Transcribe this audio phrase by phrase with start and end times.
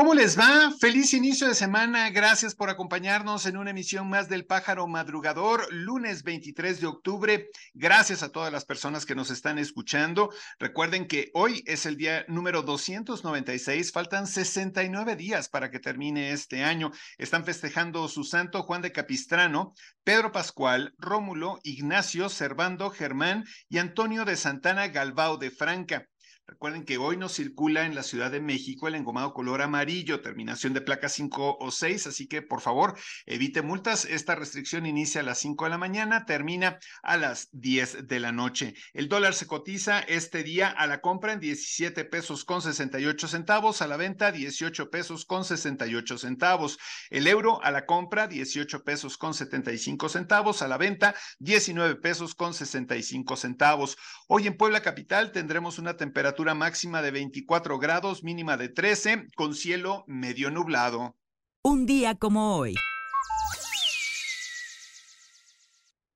[0.00, 0.72] ¿Cómo les va?
[0.80, 2.08] Feliz inicio de semana.
[2.08, 7.48] Gracias por acompañarnos en una emisión más del Pájaro Madrugador, lunes 23 de octubre.
[7.74, 10.30] Gracias a todas las personas que nos están escuchando.
[10.58, 13.92] Recuerden que hoy es el día número 296.
[13.92, 16.92] Faltan 69 días para que termine este año.
[17.18, 24.24] Están festejando su santo Juan de Capistrano, Pedro Pascual, Rómulo, Ignacio, Servando, Germán y Antonio
[24.24, 26.06] de Santana Galbao de Franca.
[26.50, 30.72] Recuerden que hoy no circula en la Ciudad de México el engomado color amarillo, terminación
[30.72, 34.04] de placa 5 o 6, así que por favor evite multas.
[34.04, 38.32] Esta restricción inicia a las 5 de la mañana, termina a las 10 de la
[38.32, 38.74] noche.
[38.94, 43.80] El dólar se cotiza este día a la compra en 17 pesos con 68 centavos,
[43.80, 46.80] a la venta 18 pesos con 68 centavos.
[47.10, 52.34] El euro a la compra 18 pesos con 75 centavos, a la venta 19 pesos
[52.34, 53.96] con 65 centavos.
[54.26, 59.54] Hoy en Puebla Capital tendremos una temperatura máxima de 24 grados, mínima de 13, con
[59.54, 61.16] cielo medio nublado.
[61.62, 62.74] Un día como hoy.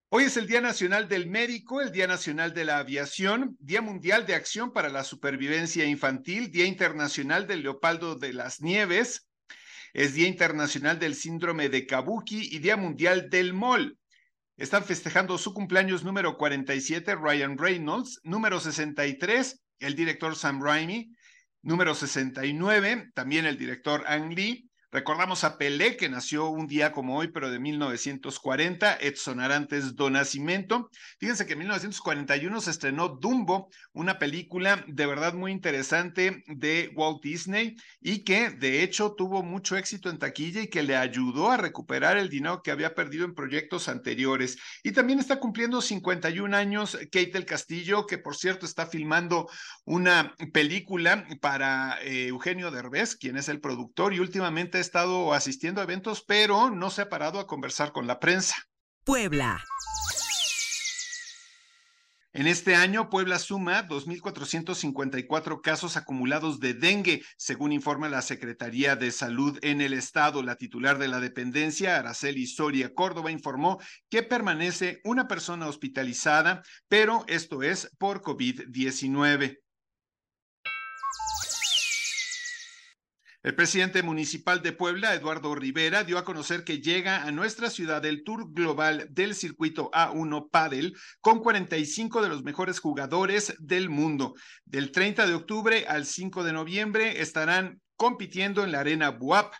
[0.08, 4.26] Hoy es el Día Nacional del Médico, el Día Nacional de la Aviación, Día Mundial
[4.26, 9.26] de Acción para la Supervivencia Infantil, Día Internacional del Leopoldo de las Nieves,
[9.92, 13.98] es Día Internacional del Síndrome de Kabuki y Día Mundial del MOL.
[14.56, 21.14] Están festejando su cumpleaños número 47, Ryan Reynolds, número 63, el director Sam Raimi.
[21.62, 24.68] Número 69, también el director Ang Lee.
[24.94, 30.08] Recordamos a Pelé, que nació un día como hoy, pero de 1940, Edson Arantes do
[30.08, 30.88] Nascimento.
[31.18, 37.20] Fíjense que en 1941 se estrenó Dumbo, una película de verdad muy interesante de Walt
[37.24, 41.56] Disney y que de hecho tuvo mucho éxito en taquilla y que le ayudó a
[41.56, 44.58] recuperar el dinero que había perdido en proyectos anteriores.
[44.84, 49.50] Y también está cumpliendo 51 años Kate del Castillo, que por cierto está filmando
[49.84, 55.84] una película para eh, Eugenio Derbez, quien es el productor y últimamente estado asistiendo a
[55.84, 58.54] eventos, pero no se ha parado a conversar con la prensa.
[59.04, 59.62] Puebla.
[62.36, 69.12] En este año, Puebla suma 2.454 casos acumulados de dengue, según informa la Secretaría de
[69.12, 70.42] Salud en el Estado.
[70.42, 73.78] La titular de la dependencia, Araceli Soria Córdoba, informó
[74.10, 79.63] que permanece una persona hospitalizada, pero esto es por COVID-19.
[83.44, 88.02] El presidente municipal de Puebla, Eduardo Rivera, dio a conocer que llega a nuestra ciudad
[88.06, 94.32] el Tour Global del circuito A1 Padel con 45 de los mejores jugadores del mundo.
[94.64, 99.52] Del 30 de octubre al 5 de noviembre estarán compitiendo en la Arena Buap.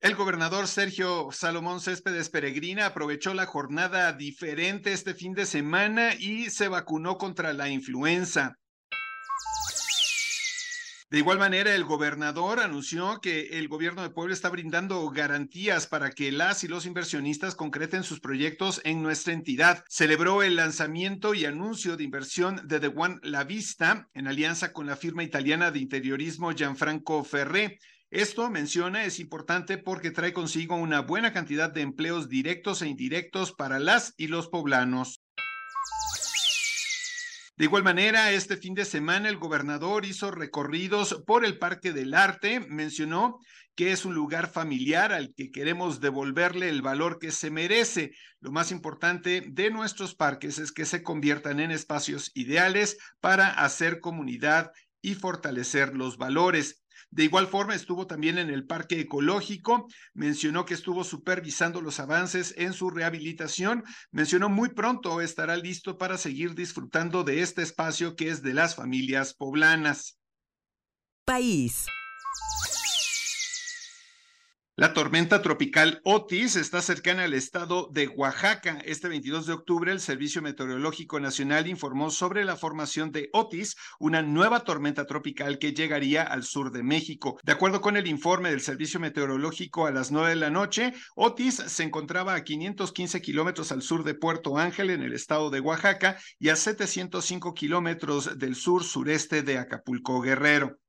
[0.00, 6.50] El gobernador Sergio Salomón Céspedes Peregrina aprovechó la jornada diferente este fin de semana y
[6.50, 8.58] se vacunó contra la influenza.
[11.14, 16.10] De igual manera, el gobernador anunció que el gobierno de Puebla está brindando garantías para
[16.10, 19.84] que las y los inversionistas concreten sus proyectos en nuestra entidad.
[19.88, 24.86] Celebró el lanzamiento y anuncio de inversión de The One La Vista en alianza con
[24.86, 27.78] la firma italiana de interiorismo Gianfranco Ferré.
[28.10, 33.52] Esto, menciona, es importante porque trae consigo una buena cantidad de empleos directos e indirectos
[33.52, 35.23] para las y los poblanos.
[37.56, 42.12] De igual manera, este fin de semana el gobernador hizo recorridos por el Parque del
[42.14, 43.38] Arte, mencionó
[43.76, 48.10] que es un lugar familiar al que queremos devolverle el valor que se merece.
[48.40, 54.00] Lo más importante de nuestros parques es que se conviertan en espacios ideales para hacer
[54.00, 56.83] comunidad y fortalecer los valores.
[57.14, 62.52] De igual forma, estuvo también en el Parque Ecológico, mencionó que estuvo supervisando los avances
[62.56, 68.30] en su rehabilitación, mencionó muy pronto estará listo para seguir disfrutando de este espacio que
[68.30, 70.18] es de las familias poblanas.
[71.24, 71.86] País.
[74.76, 78.80] La tormenta tropical Otis está cercana al estado de Oaxaca.
[78.84, 84.20] Este 22 de octubre, el Servicio Meteorológico Nacional informó sobre la formación de Otis, una
[84.22, 87.38] nueva tormenta tropical que llegaría al sur de México.
[87.44, 91.54] De acuerdo con el informe del Servicio Meteorológico a las 9 de la noche, Otis
[91.54, 96.18] se encontraba a 515 kilómetros al sur de Puerto Ángel, en el estado de Oaxaca,
[96.40, 100.80] y a 705 kilómetros del sur sureste de Acapulco Guerrero.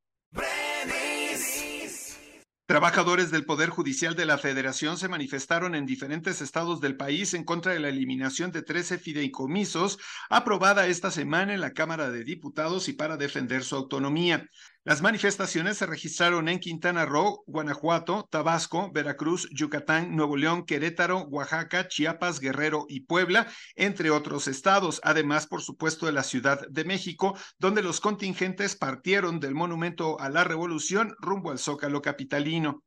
[2.67, 7.43] Trabajadores del Poder Judicial de la Federación se manifestaron en diferentes estados del país en
[7.43, 9.99] contra de la eliminación de 13 fideicomisos
[10.31, 14.49] aprobada esta semana en la Cámara de Diputados y para defender su autonomía.
[14.87, 21.87] Las manifestaciones se registraron en Quintana Roo, Guanajuato, Tabasco, Veracruz, Yucatán, Nuevo León, Querétaro, Oaxaca,
[21.87, 25.01] Chiapas, Guerrero y Puebla, entre otros estados.
[25.03, 30.29] Además, por supuesto, de la Ciudad de México, donde los contingentes partieron del Monumento a
[30.29, 32.83] la Revolución rumbo al Zócalo Capitalino.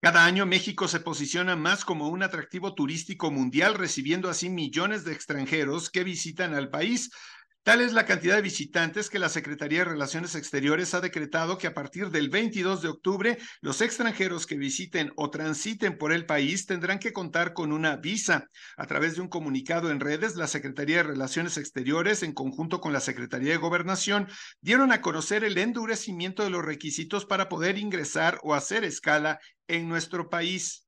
[0.00, 5.12] Cada año México se posiciona más como un atractivo turístico mundial, recibiendo así millones de
[5.12, 7.10] extranjeros que visitan al país.
[7.68, 11.66] Tal es la cantidad de visitantes que la Secretaría de Relaciones Exteriores ha decretado que
[11.66, 16.64] a partir del 22 de octubre los extranjeros que visiten o transiten por el país
[16.64, 18.48] tendrán que contar con una visa.
[18.78, 22.94] A través de un comunicado en redes, la Secretaría de Relaciones Exteriores, en conjunto con
[22.94, 24.28] la Secretaría de Gobernación,
[24.62, 29.90] dieron a conocer el endurecimiento de los requisitos para poder ingresar o hacer escala en
[29.90, 30.86] nuestro país.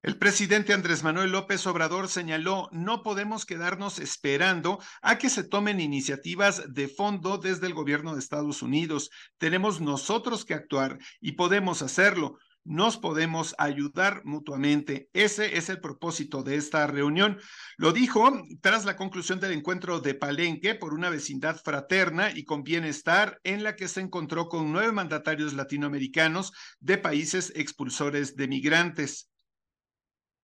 [0.00, 5.80] El presidente Andrés Manuel López Obrador señaló, no podemos quedarnos esperando a que se tomen
[5.80, 9.10] iniciativas de fondo desde el gobierno de Estados Unidos.
[9.38, 12.38] Tenemos nosotros que actuar y podemos hacerlo.
[12.62, 15.08] Nos podemos ayudar mutuamente.
[15.14, 17.40] Ese es el propósito de esta reunión.
[17.76, 18.30] Lo dijo
[18.60, 23.64] tras la conclusión del encuentro de Palenque por una vecindad fraterna y con bienestar en
[23.64, 29.28] la que se encontró con nueve mandatarios latinoamericanos de países expulsores de migrantes.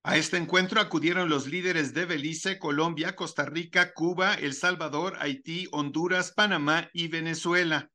[0.07, 5.67] A este encuentro acudieron los líderes de Belice, Colombia, Costa Rica, Cuba, El Salvador, Haití,
[5.73, 7.91] Honduras, Panamá y Venezuela.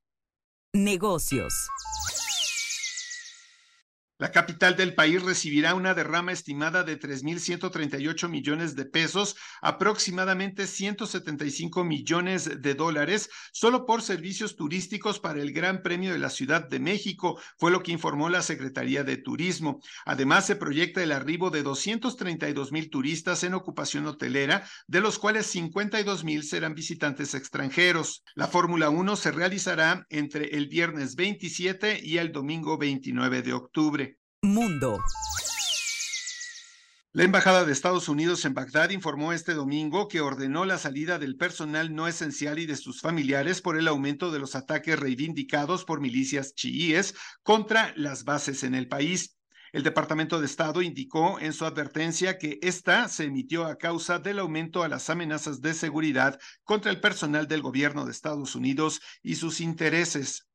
[0.73, 1.53] Negocios.
[4.19, 11.85] La capital del país recibirá una derrama estimada de 3.138 millones de pesos, aproximadamente 175
[11.85, 16.81] millones de dólares, solo por servicios turísticos para el Gran Premio de la Ciudad de
[16.81, 19.79] México, fue lo que informó la Secretaría de Turismo.
[20.05, 25.45] Además, se proyecta el arribo de 232 mil turistas en ocupación hotelera, de los cuales
[25.45, 28.25] 52 mil serán visitantes extranjeros.
[28.35, 34.08] La Fórmula 1 se realizará entre el viernes 27 y el domingo 29 de octubre.
[34.41, 34.99] Mundo.
[37.11, 41.35] La Embajada de Estados Unidos en Bagdad informó este domingo que ordenó la salida del
[41.35, 45.99] personal no esencial y de sus familiares por el aumento de los ataques reivindicados por
[45.99, 49.37] milicias chiíes contra las bases en el país.
[49.73, 54.39] El Departamento de Estado indicó en su advertencia que esta se emitió a causa del
[54.39, 59.35] aumento a las amenazas de seguridad contra el personal del gobierno de Estados Unidos y
[59.35, 60.48] sus intereses.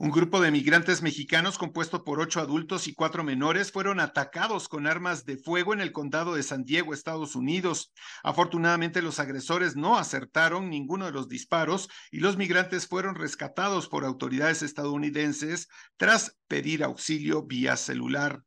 [0.00, 4.86] Un grupo de migrantes mexicanos compuesto por ocho adultos y cuatro menores fueron atacados con
[4.86, 7.92] armas de fuego en el condado de San Diego, Estados Unidos.
[8.22, 14.04] Afortunadamente los agresores no acertaron ninguno de los disparos y los migrantes fueron rescatados por
[14.04, 15.66] autoridades estadounidenses
[15.96, 18.44] tras pedir auxilio vía celular.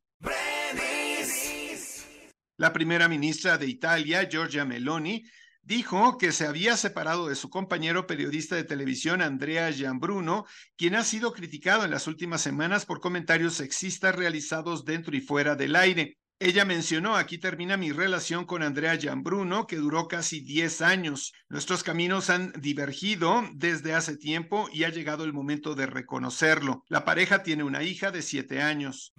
[2.55, 5.25] La primera ministra de Italia, Giorgia Meloni,
[5.63, 10.45] dijo que se había separado de su compañero periodista de televisión Andrea Gianbruno,
[10.77, 15.55] quien ha sido criticado en las últimas semanas por comentarios sexistas realizados dentro y fuera
[15.55, 16.17] del aire.
[16.43, 21.33] Ella mencionó, aquí termina mi relación con Andrea Gianbruno, que duró casi 10 años.
[21.49, 26.83] Nuestros caminos han divergido desde hace tiempo y ha llegado el momento de reconocerlo.
[26.89, 29.13] La pareja tiene una hija de 7 años.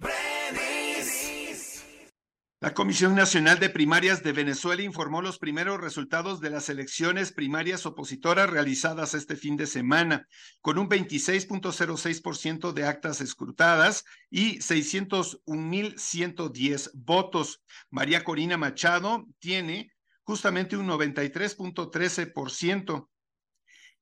[2.63, 7.85] La Comisión Nacional de Primarias de Venezuela informó los primeros resultados de las elecciones primarias
[7.85, 10.29] opositoras realizadas este fin de semana,
[10.61, 17.61] con un 26.06% de actas escrutadas y 601.110 votos.
[17.89, 19.91] María Corina Machado tiene
[20.23, 23.09] justamente un 93.13%.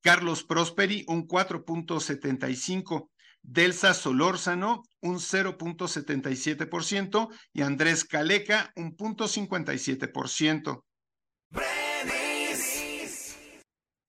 [0.02, 3.08] Carlos Prosperi un 4.75%.
[3.42, 10.84] Delsa Solórzano un 0.77% y Andrés Caleca un 0.57%.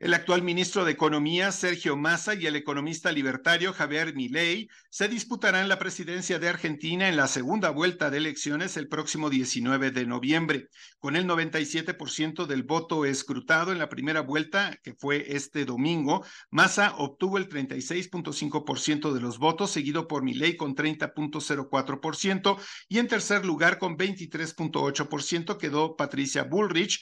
[0.03, 5.69] El actual ministro de Economía, Sergio Massa, y el economista libertario Javier Milei se disputarán
[5.69, 10.67] la presidencia de Argentina en la segunda vuelta de elecciones el próximo 19 de noviembre.
[10.99, 16.95] Con el 97% del voto escrutado en la primera vuelta, que fue este domingo, Massa
[16.97, 23.79] obtuvo el 36.5% de los votos, seguido por Milei con 30.04%, y en tercer lugar
[23.79, 27.01] con 23.8% quedó Patricia Bullrich,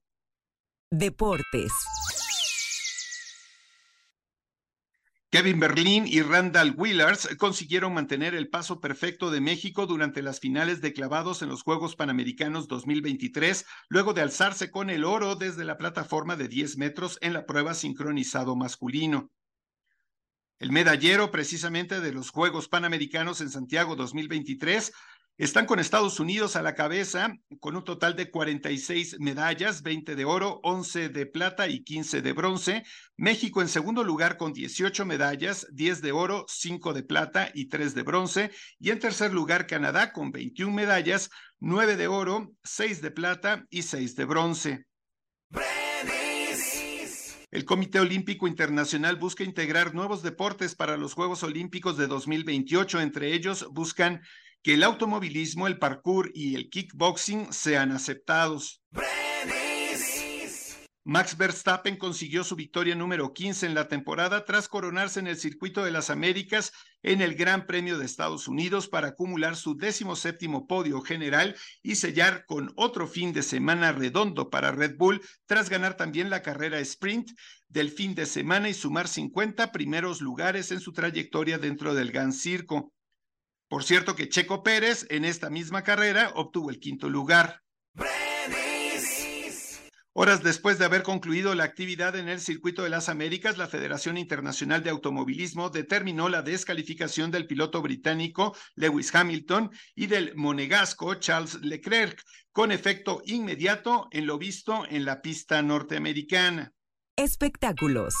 [0.93, 1.71] Deportes.
[5.29, 10.81] Kevin Berlin y Randall Willars consiguieron mantener el paso perfecto de México durante las finales
[10.81, 15.77] de clavados en los Juegos Panamericanos 2023, luego de alzarse con el oro desde la
[15.77, 19.31] plataforma de 10 metros en la prueba sincronizado masculino.
[20.59, 24.91] El medallero precisamente de los Juegos Panamericanos en Santiago 2023
[25.43, 30.23] están con Estados Unidos a la cabeza con un total de 46 medallas, 20 de
[30.23, 32.83] oro, 11 de plata y 15 de bronce.
[33.17, 37.95] México en segundo lugar con 18 medallas, 10 de oro, 5 de plata y 3
[37.95, 38.51] de bronce.
[38.79, 43.81] Y en tercer lugar Canadá con 21 medallas, 9 de oro, 6 de plata y
[43.81, 44.85] 6 de bronce.
[47.49, 53.01] El Comité Olímpico Internacional busca integrar nuevos deportes para los Juegos Olímpicos de 2028.
[53.01, 54.21] Entre ellos buscan
[54.63, 58.81] que el automovilismo, el parkour y el kickboxing sean aceptados.
[61.03, 65.83] Max Verstappen consiguió su victoria número 15 en la temporada tras coronarse en el circuito
[65.83, 70.67] de las Américas en el Gran Premio de Estados Unidos para acumular su décimo séptimo
[70.67, 75.97] podio general y sellar con otro fin de semana redondo para Red Bull tras ganar
[75.97, 77.31] también la carrera sprint
[77.67, 82.31] del fin de semana y sumar 50 primeros lugares en su trayectoria dentro del Gran
[82.31, 82.93] Circo.
[83.71, 87.61] Por cierto que Checo Pérez en esta misma carrera obtuvo el quinto lugar.
[90.11, 94.17] Horas después de haber concluido la actividad en el Circuito de las Américas, la Federación
[94.17, 101.61] Internacional de Automovilismo determinó la descalificación del piloto británico Lewis Hamilton y del monegasco Charles
[101.61, 106.73] Leclerc, con efecto inmediato en lo visto en la pista norteamericana.
[107.15, 108.13] Espectáculos.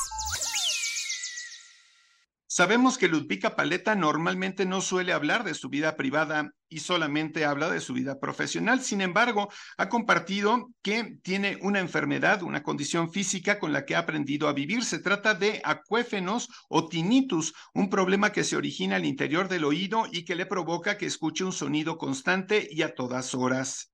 [2.53, 7.69] Sabemos que Ludvika Paleta normalmente no suele hablar de su vida privada y solamente habla
[7.69, 8.81] de su vida profesional.
[8.81, 13.99] Sin embargo, ha compartido que tiene una enfermedad, una condición física con la que ha
[13.99, 14.83] aprendido a vivir.
[14.83, 20.03] Se trata de acuéfenos o tinnitus, un problema que se origina al interior del oído
[20.11, 23.90] y que le provoca que escuche un sonido constante y a todas horas.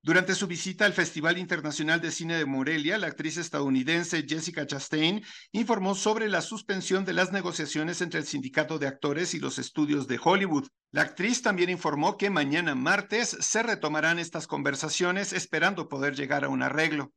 [0.00, 5.24] Durante su visita al Festival Internacional de Cine de Morelia, la actriz estadounidense Jessica Chastain
[5.50, 10.06] informó sobre la suspensión de las negociaciones entre el sindicato de actores y los estudios
[10.06, 10.68] de Hollywood.
[10.92, 16.48] La actriz también informó que mañana martes se retomarán estas conversaciones esperando poder llegar a
[16.48, 17.12] un arreglo.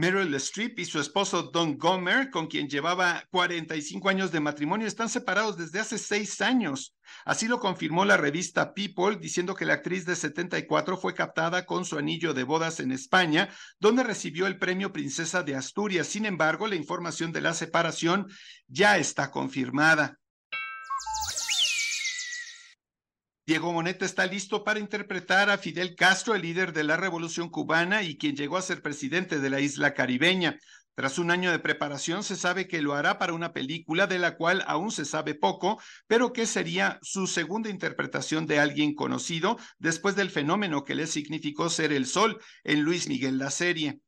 [0.00, 5.10] Meryl Streep y su esposo Don Gomer, con quien llevaba 45 años de matrimonio, están
[5.10, 6.96] separados desde hace seis años.
[7.26, 11.84] Así lo confirmó la revista People, diciendo que la actriz de 74 fue captada con
[11.84, 16.06] su anillo de bodas en España, donde recibió el premio Princesa de Asturias.
[16.06, 18.26] Sin embargo, la información de la separación
[18.68, 20.19] ya está confirmada.
[23.50, 28.04] Diego Moneta está listo para interpretar a Fidel Castro, el líder de la revolución cubana
[28.04, 30.60] y quien llegó a ser presidente de la isla caribeña.
[30.94, 34.36] Tras un año de preparación, se sabe que lo hará para una película de la
[34.36, 40.14] cual aún se sabe poco, pero que sería su segunda interpretación de alguien conocido después
[40.14, 44.00] del fenómeno que le significó ser el sol en Luis Miguel la serie.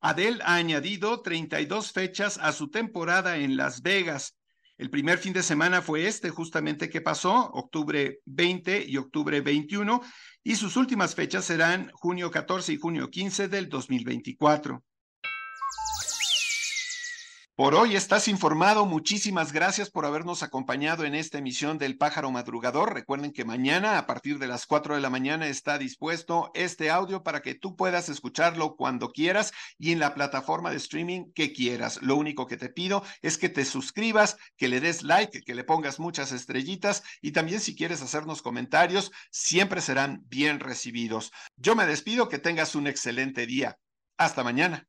[0.00, 4.36] Adele ha añadido 32 fechas a su temporada en Las Vegas.
[4.76, 10.00] El primer fin de semana fue este justamente que pasó, octubre 20 y octubre 21,
[10.42, 14.82] y sus últimas fechas serán junio 14 y junio 15 del 2024.
[17.56, 18.84] Por hoy estás informado.
[18.84, 22.92] Muchísimas gracias por habernos acompañado en esta emisión del Pájaro Madrugador.
[22.92, 27.22] Recuerden que mañana a partir de las 4 de la mañana está dispuesto este audio
[27.22, 32.02] para que tú puedas escucharlo cuando quieras y en la plataforma de streaming que quieras.
[32.02, 35.62] Lo único que te pido es que te suscribas, que le des like, que le
[35.62, 41.30] pongas muchas estrellitas y también si quieres hacernos comentarios, siempre serán bien recibidos.
[41.54, 43.78] Yo me despido, que tengas un excelente día.
[44.16, 44.88] Hasta mañana.